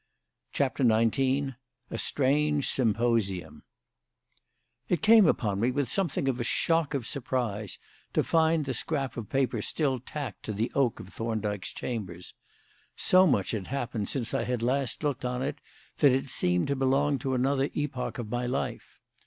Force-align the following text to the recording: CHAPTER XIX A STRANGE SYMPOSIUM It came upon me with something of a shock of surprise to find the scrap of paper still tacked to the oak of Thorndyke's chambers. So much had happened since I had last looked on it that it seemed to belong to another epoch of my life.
CHAPTER 0.51 0.83
XIX 0.83 1.51
A 1.91 1.97
STRANGE 1.99 2.67
SYMPOSIUM 2.67 3.61
It 4.89 5.03
came 5.03 5.27
upon 5.27 5.59
me 5.59 5.69
with 5.69 5.87
something 5.89 6.27
of 6.27 6.39
a 6.39 6.43
shock 6.43 6.95
of 6.95 7.05
surprise 7.05 7.77
to 8.13 8.23
find 8.23 8.65
the 8.65 8.73
scrap 8.73 9.15
of 9.15 9.29
paper 9.29 9.61
still 9.61 9.99
tacked 9.99 10.41
to 10.45 10.53
the 10.53 10.71
oak 10.73 10.99
of 10.99 11.09
Thorndyke's 11.09 11.69
chambers. 11.69 12.33
So 12.95 13.27
much 13.27 13.51
had 13.51 13.67
happened 13.67 14.09
since 14.09 14.33
I 14.33 14.43
had 14.43 14.63
last 14.63 15.03
looked 15.03 15.23
on 15.23 15.43
it 15.43 15.59
that 15.97 16.11
it 16.11 16.29
seemed 16.29 16.69
to 16.69 16.75
belong 16.75 17.19
to 17.19 17.35
another 17.35 17.69
epoch 17.75 18.17
of 18.17 18.31
my 18.31 18.47
life. 18.47 18.99